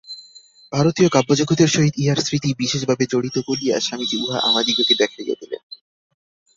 [0.73, 5.61] ভারতীয় কাব্যজগতের সহিত ইহার স্মৃতি বিশেষভাবে জড়িত বলিয়া স্বামীজী উহা আমাদিগকে দেখাইয়া দিলেন।